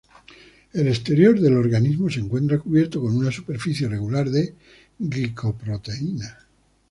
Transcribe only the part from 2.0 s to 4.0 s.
se encuentra cubierto con una superficie